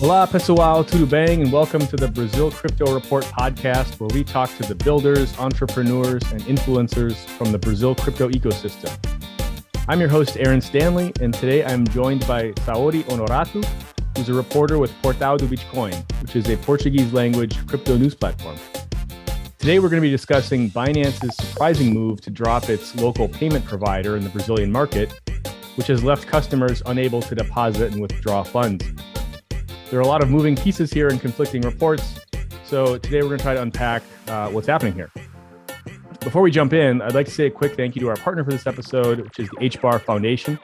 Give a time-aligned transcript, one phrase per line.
[0.00, 1.42] Olá, pessoal, tudo bem?
[1.42, 6.22] And welcome to the Brazil Crypto Report podcast, where we talk to the builders, entrepreneurs,
[6.32, 8.90] and influencers from the Brazil crypto ecosystem.
[9.88, 13.62] I'm your host, Aaron Stanley, and today I'm joined by Saori Honorato,
[14.16, 18.56] who's a reporter with Portal do Bitcoin, which is a Portuguese language crypto news platform.
[19.58, 24.16] Today, we're going to be discussing Binance's surprising move to drop its local payment provider
[24.16, 25.12] in the Brazilian market,
[25.74, 28.82] which has left customers unable to deposit and withdraw funds.
[29.90, 32.20] There are a lot of moving pieces here and conflicting reports.
[32.64, 35.10] So today we're going to try to unpack uh, what's happening here.
[36.20, 38.44] Before we jump in, I'd like to say a quick thank you to our partner
[38.44, 40.60] for this episode, which is the HBAR Foundation.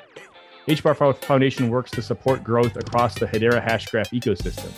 [0.68, 4.70] HBAR Foundation works to support growth across the Hedera Hashgraph ecosystem.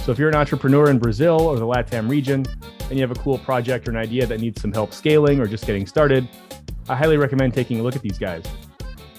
[0.00, 2.44] So if you're an entrepreneur in Brazil or the LATAM region
[2.90, 5.46] and you have a cool project or an idea that needs some help scaling or
[5.46, 6.28] just getting started,
[6.88, 8.42] I highly recommend taking a look at these guys.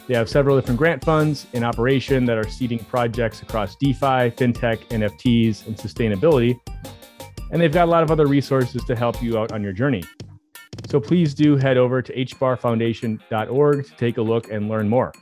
[0.10, 4.80] They have several different grant funds in operation that are seeding projects across DeFi, fintech,
[4.88, 6.60] NFTs, and sustainability.
[7.52, 10.04] And they've got a lot of other resources to help you out on your journey.
[10.88, 15.14] So please do head over to hbarfoundation.org to take a look and learn more.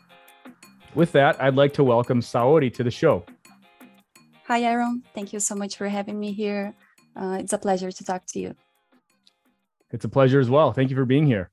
[0.95, 3.25] With that, I'd like to welcome Saori to the show.
[4.45, 5.03] Hi, Aaron.
[5.13, 6.73] Thank you so much for having me here.
[7.13, 8.55] Uh, it's a pleasure to talk to you.
[9.91, 10.71] It's a pleasure as well.
[10.71, 11.52] Thank you for being here.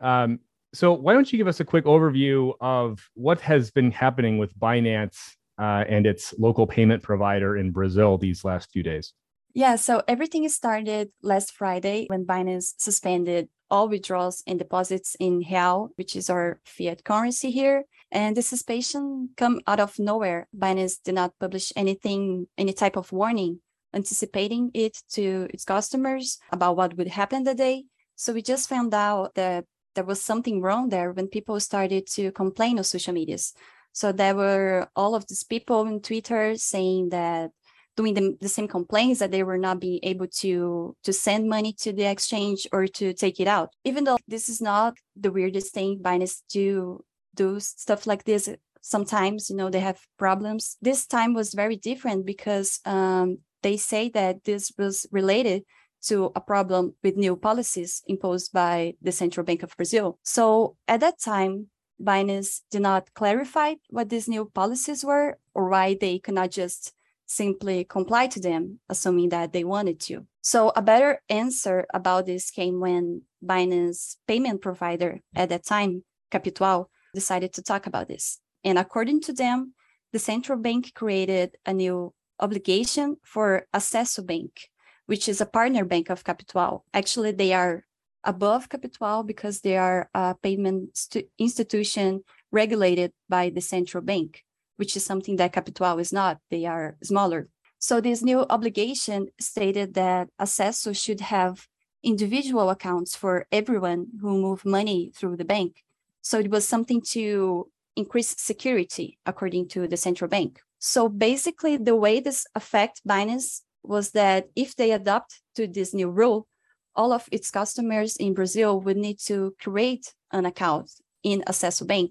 [0.00, 0.38] Um,
[0.74, 4.56] so why don't you give us a quick overview of what has been happening with
[4.58, 5.16] Binance
[5.58, 9.12] uh, and its local payment provider in Brazil these last few days?
[9.54, 15.90] Yeah, so everything started last Friday when Binance suspended all withdrawals and deposits in real,
[15.96, 17.84] which is our fiat currency here.
[18.10, 20.48] And the suspension come out of nowhere.
[20.56, 23.60] Binance did not publish anything, any type of warning
[23.94, 27.84] anticipating it to its customers about what would happen the day.
[28.16, 29.64] So we just found out that
[29.98, 33.52] there was something wrong there when people started to complain on social medias.
[33.90, 37.50] So there were all of these people on Twitter saying that
[37.96, 41.72] doing the, the same complaints that they were not being able to to send money
[41.82, 43.70] to the exchange or to take it out.
[43.82, 48.48] Even though this is not the weirdest thing, Binance do do stuff like this
[48.80, 49.50] sometimes.
[49.50, 50.76] You know they have problems.
[50.80, 55.64] This time was very different because um, they say that this was related
[56.02, 60.18] to a problem with new policies imposed by the Central Bank of Brazil.
[60.22, 61.68] So at that time,
[62.00, 66.92] Binance did not clarify what these new policies were or why they could not just
[67.26, 70.26] simply comply to them, assuming that they wanted to.
[70.40, 76.88] So a better answer about this came when Binance payment provider at that time, Capitual,
[77.14, 78.38] decided to talk about this.
[78.64, 79.74] And according to them,
[80.12, 84.70] the central bank created a new obligation for Acesso Bank,
[85.08, 86.84] which is a partner bank of Capitual.
[86.92, 87.86] Actually, they are
[88.24, 94.44] above Capitual because they are a payment st- institution regulated by the central bank,
[94.76, 96.38] which is something that Capitual is not.
[96.50, 97.48] They are smaller.
[97.78, 101.66] So this new obligation stated that Acesso should have
[102.02, 105.84] individual accounts for everyone who move money through the bank.
[106.20, 110.60] So it was something to increase security according to the central bank.
[110.78, 116.10] So basically the way this affect Binance was that if they adopt to this new
[116.10, 116.46] rule,
[116.94, 120.90] all of its customers in Brazil would need to create an account
[121.22, 122.10] in Acesso Bank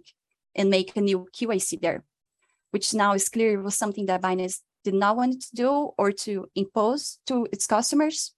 [0.56, 2.04] and make a new KYC there,
[2.72, 6.48] which now is clear was something that Binance did not want to do or to
[6.56, 8.34] impose to its customers.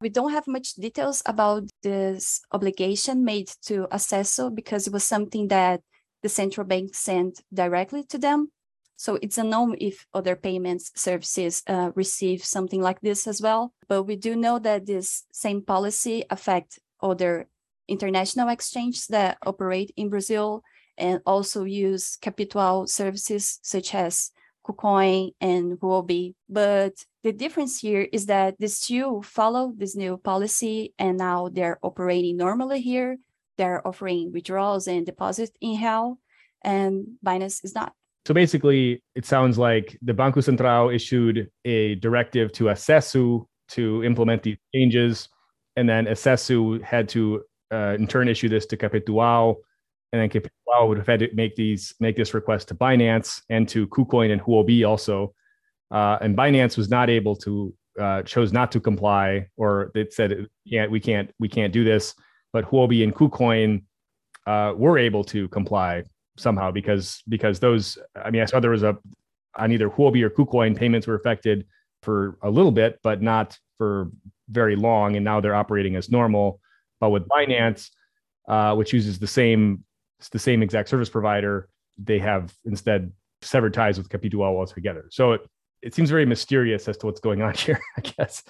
[0.00, 5.48] We don't have much details about this obligation made to Acesso because it was something
[5.48, 5.80] that
[6.22, 8.50] the central bank sent directly to them.
[8.96, 13.72] So it's unknown if other payments services uh, receive something like this as well.
[13.88, 17.48] But we do know that this same policy affect other
[17.88, 20.62] international exchanges that operate in Brazil
[20.96, 24.30] and also use Capitual services such as
[24.66, 26.34] KuCoin and Huobi.
[26.48, 31.78] But the difference here is that these two follow this new policy and now they're
[31.82, 33.18] operating normally here.
[33.58, 36.18] They're offering withdrawals and deposits in real,
[36.62, 37.92] and Binance is not.
[38.26, 44.42] So basically, it sounds like the Banco Central issued a directive to Acesso to implement
[44.42, 45.28] these changes,
[45.76, 49.58] and then Acesso had to, uh, in turn, issue this to Capitual,
[50.12, 53.68] and then Capitual would have had to make these make this request to Binance and
[53.68, 55.32] to KuCoin and Huobi also,
[55.92, 60.48] uh, and Binance was not able to uh, chose not to comply, or it said
[60.64, 62.12] yeah we can't we can't do this,
[62.52, 63.84] but Huobi and KuCoin
[64.48, 66.02] uh, were able to comply
[66.38, 68.98] somehow because because those I mean I saw there was a
[69.56, 71.66] on either Huobi or KuCoin payments were affected
[72.02, 74.10] for a little bit, but not for
[74.48, 76.60] very long, and now they're operating as normal.
[77.00, 77.90] But with Binance,
[78.48, 79.84] uh, which uses the same
[80.32, 81.68] the same exact service provider,
[81.98, 83.12] they have instead
[83.42, 85.06] severed ties with Capitual altogether.
[85.10, 85.42] So it,
[85.82, 88.42] it seems very mysterious as to what's going on here, I guess.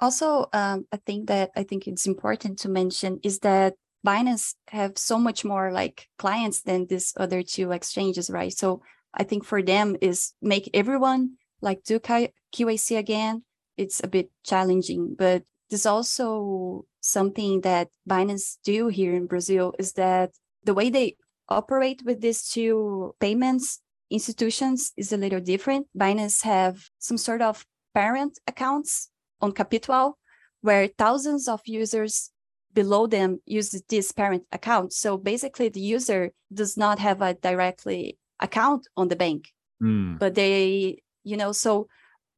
[0.00, 3.74] Also, um, a thing that I think it's important to mention is that
[4.06, 8.52] Binance have so much more like clients than these other two exchanges, right?
[8.52, 8.82] So
[9.14, 13.44] I think for them is make everyone like do KYC again.
[13.76, 19.92] It's a bit challenging, but there's also something that Binance do here in Brazil is
[19.94, 20.30] that
[20.64, 21.16] the way they
[21.48, 23.80] operate with these two payments
[24.10, 25.86] institutions is a little different.
[25.96, 29.10] Binance have some sort of parent accounts
[29.40, 30.18] on Capitual
[30.60, 32.30] where thousands of users
[32.74, 34.92] below them use this parent account.
[34.92, 40.18] So basically the user does not have a directly account on the bank, mm.
[40.18, 41.88] but they, you know, so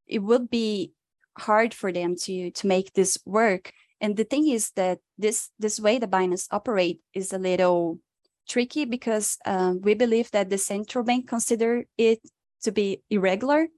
[0.07, 0.93] it would be
[1.39, 3.73] hard for them to to make this work.
[4.01, 7.99] And the thing is that this this way the Binance operate is a little
[8.49, 12.21] tricky because um, we believe that the central bank consider it
[12.63, 13.69] to be irregular.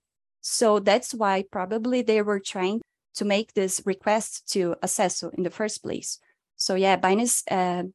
[0.40, 2.81] So that's why probably they were trying
[3.14, 6.19] to make this request to Acesso in the first place.
[6.62, 7.88] So yeah, Binance, uh,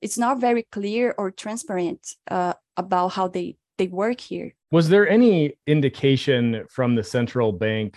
[0.00, 4.54] it's not very clear or transparent uh, about how they they work here.
[4.72, 7.94] Was there any indication from the central bank?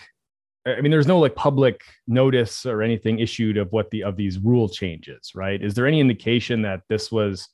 [0.65, 4.37] I mean, there's no like public notice or anything issued of what the of these
[4.39, 5.61] rule changes, right?
[5.63, 7.47] Is there any indication that this was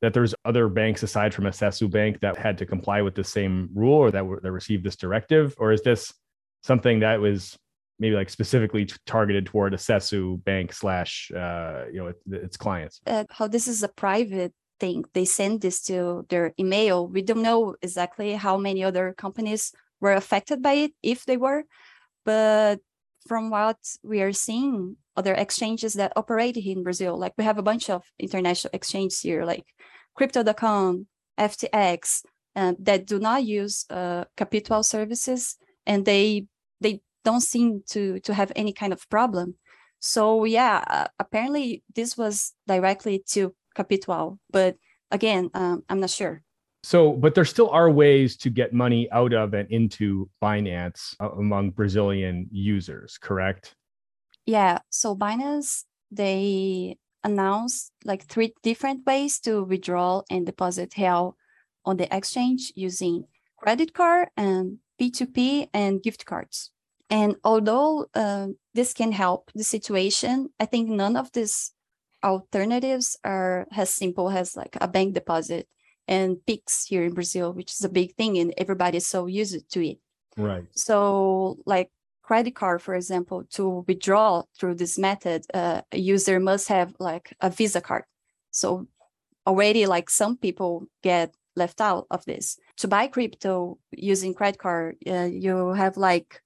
[0.00, 3.68] that there's other banks aside from Acesso Bank that had to comply with the same
[3.74, 6.14] rule or that were that received this directive, or is this
[6.62, 7.58] something that was
[7.98, 13.00] maybe like specifically targeted toward Acesso Bank slash uh, you know its clients?
[13.06, 17.06] Uh, how this is a private thing, they send this to their email.
[17.06, 21.64] We don't know exactly how many other companies were affected by it, if they were,
[22.24, 22.80] but
[23.26, 27.62] from what we are seeing, other exchanges that operate in Brazil, like we have a
[27.62, 29.64] bunch of international exchanges here, like
[30.14, 31.06] Crypto.com,
[31.38, 32.22] FTX,
[32.56, 35.56] uh, that do not use uh, Capitual services,
[35.86, 36.46] and they
[37.24, 39.56] don't seem to to have any kind of problem.
[40.00, 44.76] So yeah, uh, apparently this was directly to Capitual, but
[45.10, 46.42] again, um, I'm not sure.
[46.84, 51.30] So, but there still are ways to get money out of and into Binance uh,
[51.30, 53.74] among Brazilian users, correct?
[54.44, 54.80] Yeah.
[54.90, 61.38] So Binance, they announced like three different ways to withdraw and deposit real
[61.86, 63.24] on the exchange using
[63.56, 66.70] credit card and P2P and gift cards.
[67.10, 71.72] And although uh, this can help the situation, I think none of these
[72.22, 75.68] alternatives are as simple as like a bank deposit
[76.08, 79.86] and Pix here in Brazil, which is a big thing and everybody's so used to
[79.86, 79.98] it.
[80.36, 80.64] Right.
[80.72, 81.90] So like
[82.22, 87.34] credit card, for example, to withdraw through this method, uh, a user must have like
[87.40, 88.04] a Visa card.
[88.50, 88.86] So
[89.46, 92.58] already like some people get left out of this.
[92.78, 96.42] To buy crypto using credit card, uh, you have like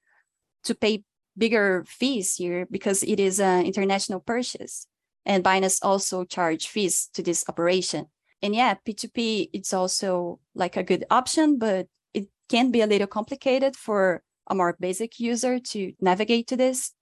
[0.64, 1.04] to pay
[1.36, 4.86] bigger fees here because it is an international purchase.
[5.24, 8.06] And Binance also charge fees to this operation.
[8.42, 13.06] And yeah, P2P, it's also like a good option, but it can be a little
[13.06, 16.92] complicated for a more basic user to navigate to this.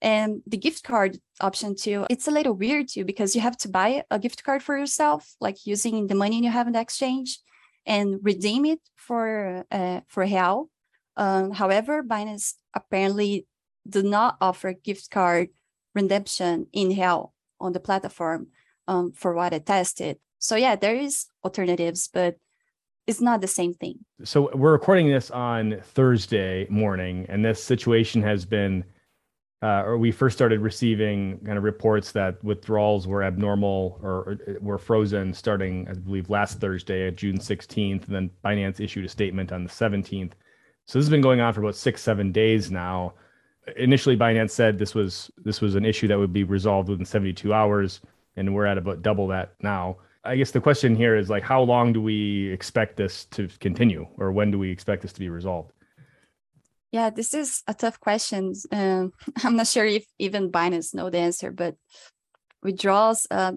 [0.00, 3.68] And the gift card option too, it's a little weird too because you have to
[3.68, 7.38] buy a gift card for yourself, like using the money you have in the exchange,
[7.86, 10.68] and redeem it for uh, for real.
[11.16, 13.46] Um, however, Binance apparently
[13.88, 15.48] do not offer gift card
[15.94, 18.48] redemption in hell on the platform
[18.88, 20.18] um, for what I tested.
[20.38, 22.36] So yeah, there is alternatives, but
[23.06, 23.98] it's not the same thing.
[24.24, 28.84] So we're recording this on Thursday morning, and this situation has been,
[29.62, 34.38] uh, or we first started receiving kind of reports that withdrawals were abnormal or, or
[34.60, 39.52] were frozen starting, I believe, last Thursday, June 16th, and then Binance issued a statement
[39.52, 40.32] on the 17th.
[40.86, 43.14] So this has been going on for about six, seven days now.
[43.76, 47.54] Initially, Binance said this was this was an issue that would be resolved within 72
[47.54, 48.00] hours,
[48.36, 49.98] and we're at about double that now.
[50.24, 54.06] I guess the question here is like, how long do we expect this to continue,
[54.18, 55.72] or when do we expect this to be resolved?
[56.92, 58.52] Yeah, this is a tough question.
[58.70, 59.12] Um,
[59.44, 61.76] I'm not sure if even Binance know the answer, but
[62.62, 63.52] withdrawals uh,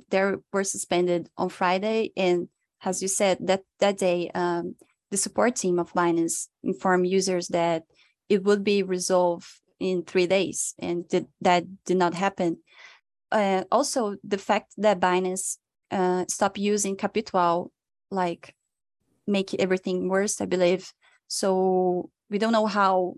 [0.53, 2.47] were suspended on Friday, and
[2.83, 4.75] as you said, that that day, um,
[5.11, 7.83] the support team of Binance informed users that
[8.29, 9.47] it would be resolved
[9.79, 11.05] in three days, and
[11.41, 12.57] that did not happen.
[13.31, 15.57] Uh, also, the fact that Binance
[15.91, 17.71] uh, stop using Capitual,
[18.09, 18.55] like
[19.27, 20.91] make everything worse, I believe.
[21.27, 23.15] So we don't know how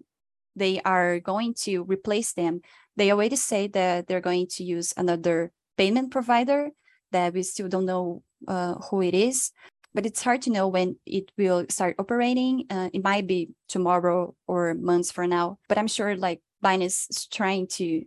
[0.56, 2.62] they are going to replace them.
[2.96, 6.70] They already say that they're going to use another payment provider
[7.12, 9.52] that we still don't know uh, who it is.
[9.94, 12.66] But it's hard to know when it will start operating.
[12.70, 17.28] Uh, it might be tomorrow or months from now, but I'm sure like Binance is
[17.28, 18.04] trying to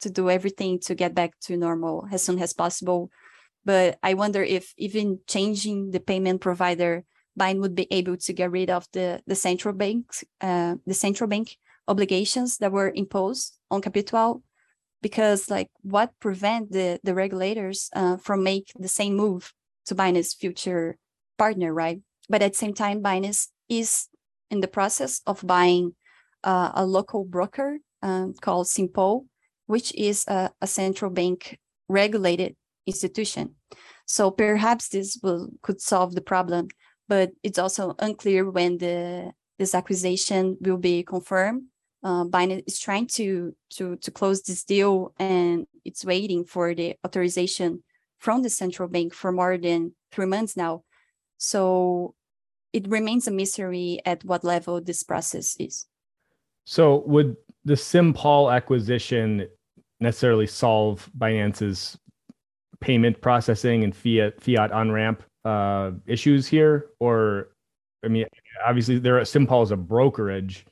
[0.00, 3.10] to do everything to get back to normal as soon as possible.
[3.64, 7.04] But I wonder if even changing the payment provider,
[7.38, 11.28] Binance would be able to get rid of the the central banks, uh, the central
[11.28, 11.56] bank
[11.88, 14.42] obligations that were imposed on Capitual
[15.02, 19.52] because like what prevent the the regulators uh, from make the same move
[19.86, 20.96] to Binance future
[21.40, 22.00] partner, right?
[22.28, 24.08] But at the same time, Binance is
[24.50, 25.94] in the process of buying
[26.44, 29.24] uh, a local broker um, called Simple,
[29.66, 32.56] which is a, a, central bank regulated
[32.86, 33.54] institution.
[34.06, 36.68] So perhaps this will could solve the problem,
[37.08, 41.62] but it's also unclear when the this acquisition will be confirmed.
[42.02, 46.96] Uh, Binance is trying to to to close this deal, and it's waiting for the
[47.06, 47.82] authorization
[48.18, 50.82] from the central bank for more than three months now.
[51.40, 52.14] So
[52.74, 55.86] it remains a mystery at what level this process is.
[56.66, 59.48] So would the Simple acquisition
[60.00, 61.98] necessarily solve Binance's
[62.80, 66.90] payment processing and fiat fiat on ramp uh, issues here?
[67.00, 67.48] Or
[68.04, 68.26] I mean,
[68.64, 70.66] obviously there are Simple is a brokerage,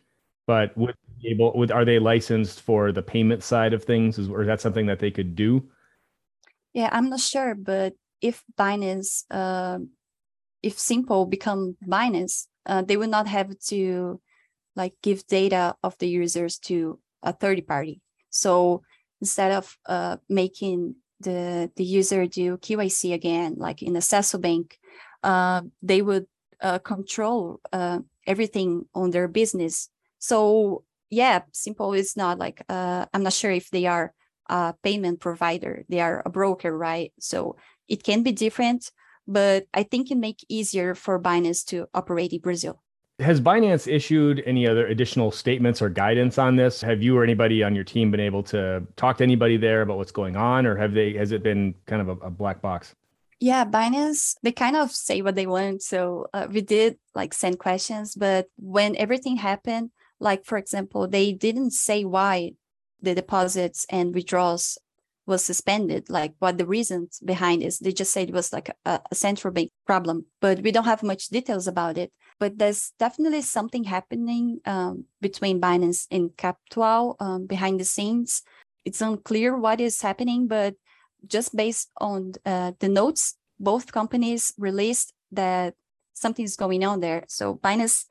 [0.47, 0.95] but would
[1.25, 4.19] able would are they licensed for the payment side of things?
[4.19, 5.67] Is or is that something that they could do?
[6.75, 9.79] Yeah, I'm not sure, but if Binance, uh,
[10.63, 14.21] if Simple become Binance, uh, they would not have to
[14.77, 18.01] like give data of the users to a third party.
[18.31, 18.83] So
[19.21, 24.79] instead of uh, making the the user do KYC again, like in a Bank,
[25.23, 26.27] uh, they would
[26.63, 29.89] uh, control uh, everything on their business.
[30.19, 34.13] So yeah, Simple is not like uh, I'm not sure if they are
[34.49, 35.85] a payment provider.
[35.89, 37.13] They are a broker, right?
[37.19, 37.57] So
[37.89, 38.91] it can be different,
[39.29, 42.83] but I think it make easier for Binance to operate in Brazil.
[43.21, 46.81] Has Binance issued any other additional statements or guidance on this?
[46.81, 49.99] Have you or anybody on your team been able to talk to anybody there about
[49.99, 51.15] what's going on, or have they?
[51.15, 52.95] Has it been kind of a, a black box?
[53.41, 55.83] Yeah, Binance they kind of say what they want.
[55.83, 61.33] So uh, we did like send questions, but when everything happened, like for example, they
[61.33, 62.53] didn't say why
[63.01, 64.79] the deposits and withdrawals
[65.29, 67.79] was suspended, like what the reasons behind is.
[67.79, 71.03] They just said it was like a, a, central bank problem, but we don't have
[71.03, 72.13] much details about it.
[72.41, 78.43] But there's definitely something happening um, between Binance and Capitual um, behind the scenes.
[78.85, 80.75] It's unclear what is happening, but
[81.27, 85.75] just based on uh, the notes both companies released that
[86.15, 87.25] something's going on there.
[87.29, 88.07] So Binance,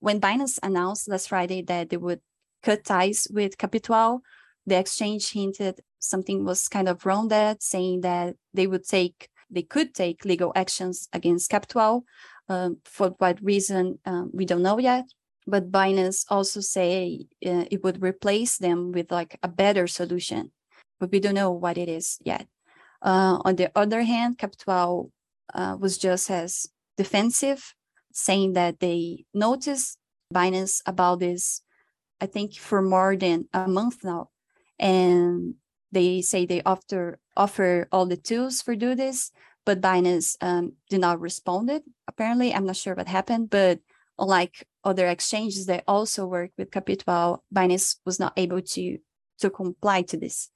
[0.00, 2.20] when Binance announced last Friday that they would
[2.62, 4.20] cut ties with Capitual,
[4.66, 7.30] the exchange hinted something was kind of wrong
[7.60, 12.04] saying that they would take, they could take legal actions against Capitual.
[12.48, 15.06] Um, for what reason, um, we don't know yet.
[15.46, 20.52] But Binance also say uh, it would replace them with like a better solution,
[20.98, 22.46] but we don't know what it is yet.
[23.02, 25.10] Uh, on the other hand, Capitual
[25.52, 27.74] uh, was just as defensive,
[28.12, 29.98] saying that they noticed
[30.32, 31.62] Binance about this
[32.20, 34.30] I think for more than a month now.
[34.78, 35.56] And
[35.94, 39.32] they say they offer offer all the tools for do this,
[39.64, 41.70] but Binance um, did not respond.
[41.70, 43.80] It apparently, I'm not sure what happened, but
[44.18, 48.98] unlike other exchanges that also work with Capitual, Binance was not able to
[49.38, 50.50] to comply to this.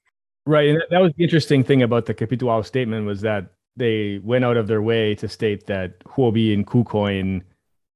[0.45, 4.45] Right, and that was the interesting thing about the Capitual statement was that they went
[4.45, 7.41] out of their way to state that Huobi and KuCoin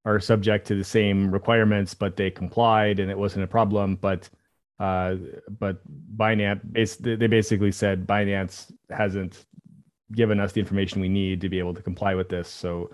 [0.05, 3.95] are subject to the same requirements, but they complied and it wasn't a problem.
[3.95, 4.29] But
[4.79, 5.15] uh,
[5.59, 5.81] but
[6.17, 9.45] Binance they basically said Binance hasn't
[10.11, 12.47] given us the information we need to be able to comply with this.
[12.47, 12.91] So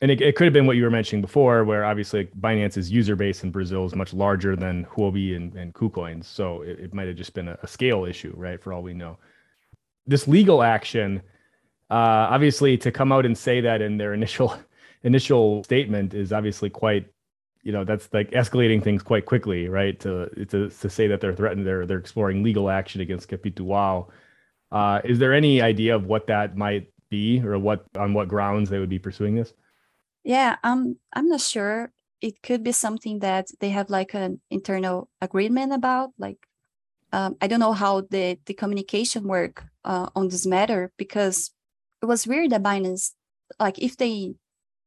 [0.00, 3.16] and it, it could have been what you were mentioning before, where obviously Binance's user
[3.16, 6.24] base in Brazil is much larger than Huobi and, and.
[6.24, 8.62] So it, it might have just been a, a, scale issue, right?
[8.62, 9.18] For all we know.
[10.06, 11.20] This legal action,
[11.90, 14.56] uh, obviously, to come out and say that in their initial
[15.02, 17.08] initial statement is obviously quite
[17.68, 20.00] you know that's like escalating things quite quickly right?
[20.00, 24.10] To to, to say that they're threatened they're they're exploring legal action against Capitual
[24.72, 28.70] uh, is there any idea of what that might be or what on what grounds
[28.70, 29.52] they would be pursuing this?
[30.24, 31.92] Yeah um i'm not sure.
[32.22, 36.40] It could be something that they have like an internal agreement about like
[37.12, 41.50] um, i don't know how the the communication work uh, on this matter because
[42.02, 43.12] it was weird that binance
[43.60, 44.34] like if they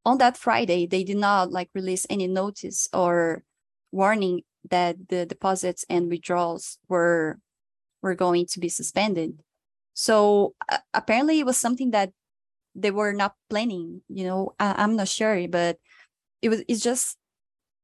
[0.06, 3.44] on that Friday, they did not like release any notice or
[3.92, 7.40] warning that the deposits and withdrawals were
[8.02, 9.40] were going to be suspended.
[9.94, 12.12] So uh, apparently, it was something that
[12.76, 14.02] they were not planning.
[14.10, 15.78] You know, I, I'm not sure, but
[16.42, 16.64] it was.
[16.68, 17.18] It's just.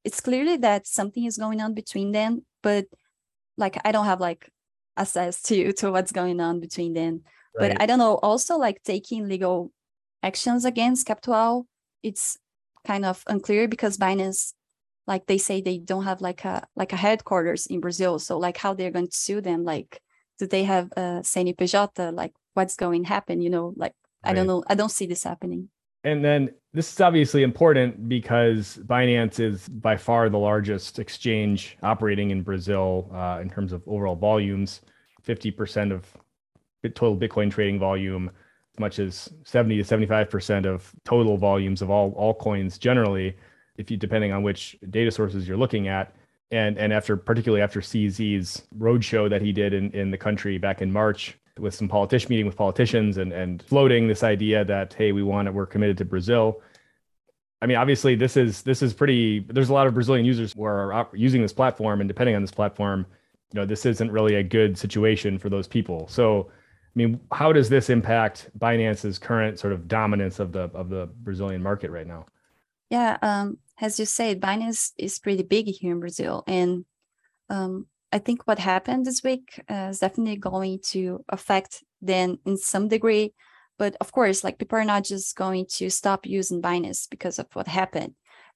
[0.03, 2.86] It's clearly that something is going on between them, but
[3.57, 4.50] like I don't have like
[4.95, 7.21] access to to what's going on between them.
[7.59, 7.74] Right.
[7.74, 8.15] But I don't know.
[8.15, 9.71] Also, like taking legal
[10.24, 11.67] actions against Capitual,
[12.04, 12.38] it's
[12.86, 14.54] kind of unclear because Binance,
[15.06, 18.20] like they say, they don't have like a like a headquarters in Brazil.
[18.20, 19.63] So like how they're going to sue them?
[19.63, 20.01] Like,
[20.39, 22.13] do they have a CNPJ?
[22.13, 23.42] Like, what's going to happen?
[23.42, 24.32] You know, like right.
[24.32, 24.63] I don't know.
[24.68, 25.70] I don't see this happening.
[26.04, 32.32] And then this is obviously important because Binance is by far the largest exchange operating
[32.32, 34.82] in Brazil uh, in terms of overall volumes.
[35.27, 36.06] 50% of
[36.84, 38.32] total Bitcoin trading volume,
[38.79, 43.36] much as 70 to 75% of total volumes of all, all coins generally,
[43.77, 46.15] if you depending on which data sources you're looking at.
[46.50, 50.81] And and after particularly after CZ's roadshow that he did in, in the country back
[50.81, 55.12] in March with some politician meeting with politicians and and floating this idea that hey
[55.12, 56.62] we want it we're committed to Brazil.
[57.62, 59.39] I mean, obviously, this is this is pretty.
[59.39, 62.51] There's a lot of Brazilian users who are using this platform and depending on this
[62.51, 63.05] platform
[63.53, 66.50] you know this isn't really a good situation for those people so
[66.98, 71.62] mean how does this impact binance's current sort of dominance of the of the brazilian
[71.62, 72.25] market right now?
[72.89, 76.44] Yeah um, as you said binance is pretty big here in brazil.
[76.48, 76.86] And
[77.50, 82.58] um, i think what happened this week uh, is definitely going to affect them in
[82.58, 83.34] some degree.
[83.77, 87.48] But of course like people are not just going to stop using binance because of
[87.54, 88.13] what happened.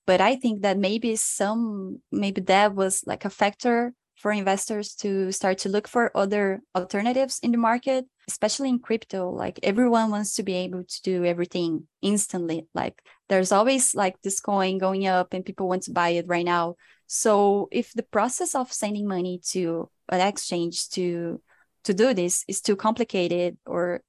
[0.07, 5.31] But i think that maybe some maybe that was like a factor for investors to
[5.31, 9.29] start to look for other alternatives in the market, especially in crypto.
[9.31, 12.67] Like everyone wants to be able to do everything instantly.
[12.75, 16.45] Like there's always like this coin going up and people want to buy it right
[16.45, 16.75] now.
[17.07, 21.41] So if the process of sending money to an exchange to
[21.83, 24.01] to do this is too complicated or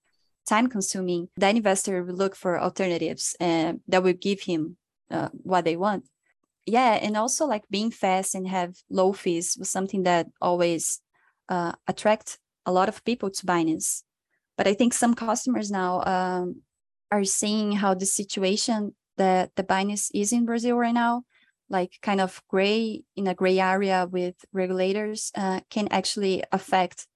[0.46, 4.76] time consuming, that investor will look for alternatives and that will give him
[5.10, 6.04] uh, what they want
[6.66, 11.00] yeah and also like being fast and have low fees was something that always
[11.48, 14.02] uh, attract a lot of people to binance.
[14.56, 16.62] But i think some customers now um,
[17.10, 21.24] are seeing how the situation that the binance is in brazil right now
[21.72, 27.06] like kind of gray in a gray area with regulators uh, can actually affect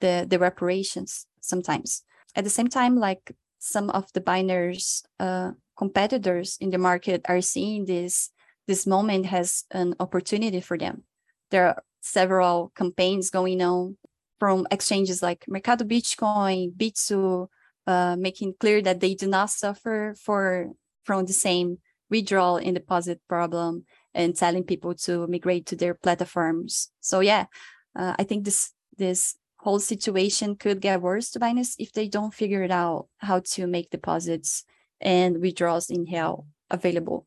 [0.00, 2.02] the the reparations sometimes.
[2.34, 7.40] At the same time like some of the Binance uh, competitors in the market are
[7.40, 8.30] seeing this
[8.66, 11.04] this moment has an opportunity for them.
[11.50, 13.96] There are several campaigns going on
[14.38, 17.48] from exchanges like Mercado Bitcoin, Bitso,
[17.86, 20.68] uh, making clear that they do not suffer for
[21.04, 21.78] from the same
[22.10, 26.90] withdrawal and deposit problem and telling people to migrate to their platforms.
[27.00, 27.46] So yeah,
[27.94, 32.32] uh, I think this this whole situation could get worse to Binance if they don't
[32.32, 34.64] figure it out how to make deposits
[35.00, 37.26] and withdrawals in hell available.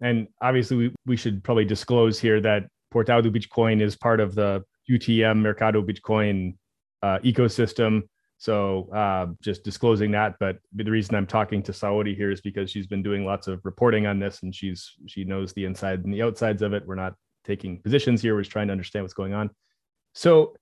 [0.00, 4.34] And obviously, we, we should probably disclose here that Portal do Bitcoin is part of
[4.34, 6.56] the 2TM Mercado Bitcoin
[7.02, 8.02] uh, ecosystem.
[8.38, 10.36] So uh, just disclosing that.
[10.40, 13.60] But the reason I'm talking to Saori here is because she's been doing lots of
[13.64, 16.86] reporting on this, and she's she knows the inside and the outsides of it.
[16.86, 19.50] We're not taking positions here; we're just trying to understand what's going on.
[20.14, 20.56] So,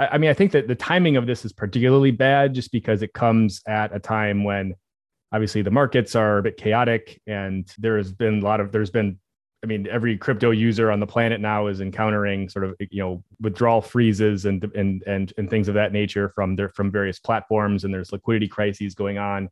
[0.00, 3.00] I, I mean, I think that the timing of this is particularly bad, just because
[3.02, 4.74] it comes at a time when
[5.32, 8.90] obviously the markets are a bit chaotic and there has been a lot of there's
[8.90, 9.18] been
[9.62, 13.22] I mean, every crypto user on the planet now is encountering sort of you know
[13.40, 17.84] withdrawal freezes and and and and things of that nature from their from various platforms,
[17.84, 19.48] and there's liquidity crises going on.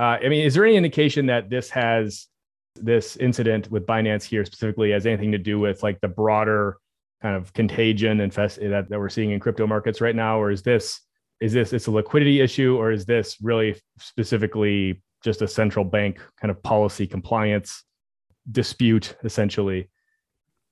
[0.00, 2.26] Uh, I mean, is there any indication that this has
[2.74, 6.76] this incident with Binance here specifically has anything to do with like the broader
[7.22, 10.50] kind of contagion and fest that, that we're seeing in crypto markets right now, or
[10.50, 11.00] is this
[11.40, 16.20] is this it's a liquidity issue, or is this really specifically just a central bank
[16.40, 17.82] kind of policy compliance
[18.50, 19.90] dispute essentially.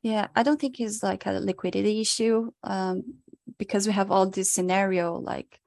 [0.02, 3.02] Yeah i don't think it's like a liquidity issue um,
[3.58, 5.58] because we have all this scenario like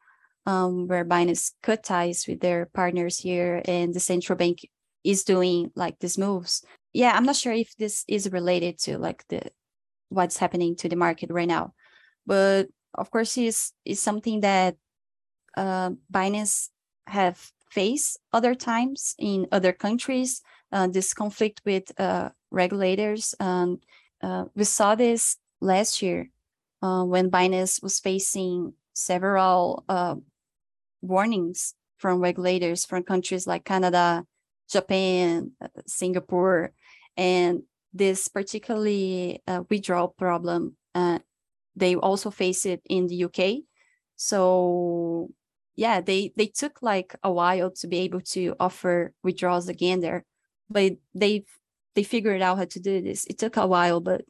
[0.45, 4.57] um, where binance cut ties with their partners here and the central bank
[5.03, 6.63] is doing like these moves.
[6.93, 9.41] Yeah i'm not sure if this is related to like the
[10.09, 11.73] what's happening to the market right now.
[12.25, 14.75] But of course is is something that
[15.57, 16.69] uh, binance
[17.07, 17.37] have
[17.69, 23.35] face other times in other countries, uh, this conflict with uh, regulators.
[23.39, 23.79] Um,
[24.21, 26.29] uh, we saw this last year
[26.81, 30.15] uh, when Binance was facing several uh,
[31.01, 34.25] warnings from regulators from countries like Canada,
[34.69, 36.73] Japan, uh, Singapore,
[37.15, 40.75] and this particularly withdrawal problem.
[41.75, 43.63] they also face it in the UK.
[44.15, 45.29] So
[45.77, 50.25] yeah, they they took like a while to be able to offer withdrawals again there,
[50.69, 51.45] but they
[51.95, 53.25] they figured out how to do this.
[53.25, 54.25] It took a while, but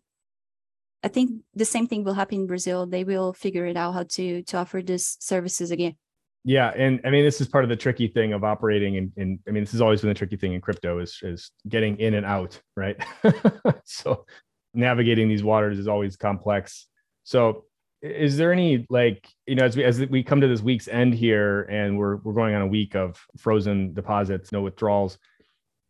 [1.04, 2.86] I think the same thing will happen in Brazil.
[2.86, 5.96] They will figure it out how to to offer these services again.
[6.44, 9.40] Yeah, and I mean this is part of the tricky thing of operating in, in
[9.48, 12.14] I mean this has always been the tricky thing in crypto is is getting in
[12.14, 13.02] and out, right?
[13.86, 14.26] so
[14.74, 16.88] navigating these waters is always complex.
[17.24, 17.66] So
[18.02, 21.14] is there any like you know as we as we come to this week's end
[21.14, 25.18] here and we're we're going on a week of frozen deposits, no withdrawals,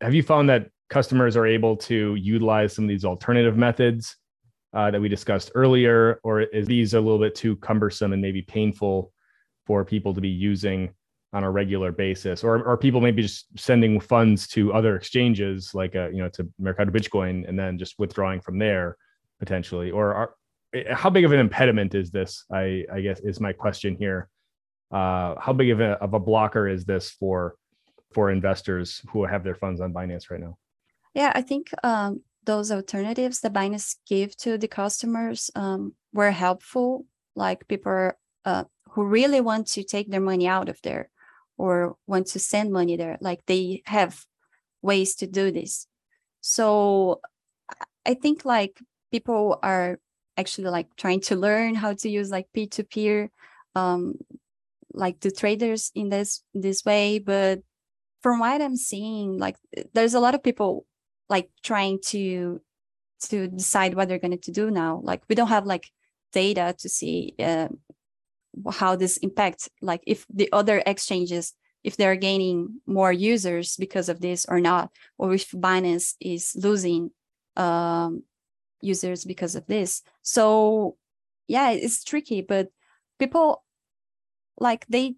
[0.02, 4.15] have you found that customers are able to utilize some of these alternative methods
[4.74, 8.41] uh, that we discussed earlier, or is these a little bit too cumbersome and maybe
[8.41, 9.12] painful
[9.65, 10.93] for people to be using
[11.34, 15.93] on a regular basis, or are people maybe just sending funds to other exchanges like
[15.96, 18.96] a, uh, you know to Mercado Bitcoin and then just withdrawing from there
[19.39, 20.34] potentially, or are
[20.91, 22.45] how big of an impediment is this?
[22.51, 24.30] I I guess is my question here.
[24.91, 27.56] Uh, how big of a of a blocker is this for
[28.13, 30.58] for investors who have their funds on Binance right now?
[31.13, 37.06] Yeah, I think um, those alternatives that Binance give to the customers um, were helpful.
[37.36, 38.12] Like people
[38.45, 41.10] uh, who really want to take their money out of there
[41.58, 44.25] or want to send money there, like they have
[44.82, 45.88] ways to do this.
[46.41, 47.19] So
[48.06, 48.80] I think like
[49.12, 49.99] people are
[50.38, 53.32] actually like trying to learn how to use like peer-to-peer,
[53.76, 54.15] um,
[54.93, 57.19] like the traders in this this way.
[57.19, 57.62] But
[58.21, 59.58] from what I'm seeing, like
[59.93, 60.86] there's a lot of people
[61.30, 62.62] like trying to
[63.19, 65.89] to decide what they're going to do now like we don't have like
[66.32, 67.67] data to see uh,
[68.71, 74.19] how this impacts like if the other exchanges if they're gaining more users because of
[74.19, 77.12] this or not or if binance is losing
[77.56, 78.23] um,
[78.82, 80.02] users because of this.
[80.22, 80.98] So
[81.48, 82.68] yeah it's tricky but
[83.20, 83.63] people
[84.60, 85.16] like they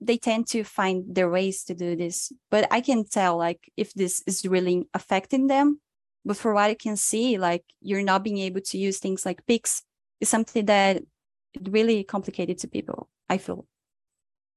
[0.00, 2.32] they tend to find their ways to do this.
[2.50, 5.80] But i can tell like if this is really affecting them.
[6.24, 9.46] But for what i can see like you're not being able to use things like
[9.46, 9.82] pix
[10.20, 11.02] is something that
[11.68, 13.66] really complicated to people i feel.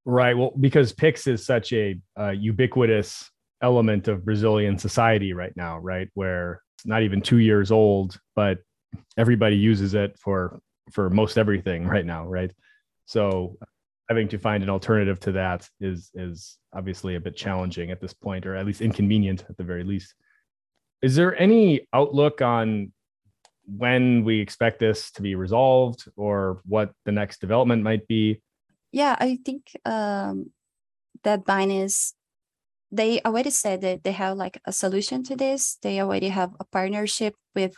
[0.04, 0.36] Right.
[0.36, 3.30] Well because pix is such a uh, ubiquitous
[3.62, 8.58] element of brazilian society right now right where it's not even two years old but
[9.16, 10.60] everybody uses it for
[10.92, 12.52] for most everything right now right
[13.06, 13.56] so
[14.08, 18.12] having to find an alternative to that is is obviously a bit challenging at this
[18.12, 20.14] point, or at least inconvenient at the very least.
[21.02, 22.92] Is there any outlook on
[23.66, 28.40] when we expect this to be resolved, or what the next development might be?
[28.92, 30.50] Yeah, I think um,
[31.24, 32.12] that Binance
[32.92, 35.78] they already said that they have like a solution to this.
[35.82, 37.74] They already have a partnership with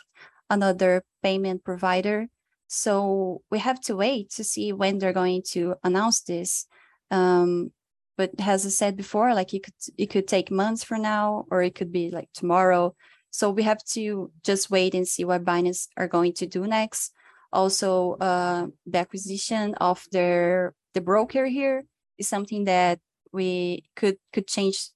[0.49, 2.27] another payment provider
[2.69, 6.67] so we have to wait to see when they're going to announce this.
[7.09, 7.71] Um,
[8.15, 11.63] but as I said before, like it could it could take months from now, or
[11.63, 12.95] it could be like tomorrow.
[13.31, 17.11] So we have to just wait and see what Binance are going to do next.
[17.51, 21.85] Also, uh, the acquisition of their the broker here
[22.19, 22.99] is something that
[23.33, 24.89] we could could change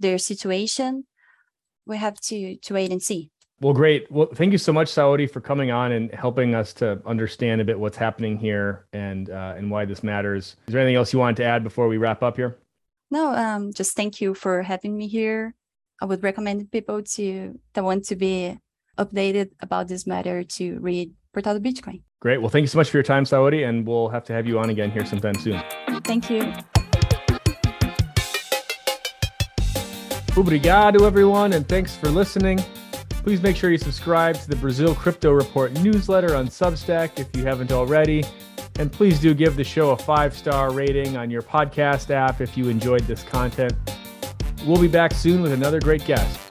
[0.00, 1.04] their situation.
[1.86, 3.30] We have to to wait and see.
[3.60, 4.10] Well, great.
[4.12, 7.64] Well, thank you so much, Saori for coming on and helping us to understand a
[7.64, 10.56] bit what's happening here and uh, and why this matters.
[10.66, 12.58] Is there anything else you wanted to add before we wrap up here?
[13.10, 15.54] No, um, just thank you for having me here.
[16.02, 18.58] I would recommend people to that want to be
[18.98, 22.02] updated about this matter to read Portal Bitcoin.
[22.20, 22.40] Great.
[22.40, 24.58] Well, thank you so much for your time, Saori, and we'll have to have you
[24.58, 25.62] on again here sometime soon.
[26.04, 26.52] Thank you.
[30.36, 32.62] Obrigado, everyone, and thanks for listening.
[33.08, 37.44] Please make sure you subscribe to the Brazil Crypto Report newsletter on Substack if you
[37.44, 38.22] haven't already.
[38.78, 42.54] And please do give the show a five star rating on your podcast app if
[42.54, 43.72] you enjoyed this content.
[44.66, 46.45] We'll be back soon with another great guest.